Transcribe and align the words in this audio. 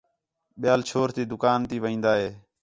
ٻِیال 0.61 0.81
چھور 0.89 1.09
تی 1.15 1.23
دُکان 1.31 1.59
تی 1.69 1.77
وین٘دا 1.83 2.13
ہِے 2.21 2.29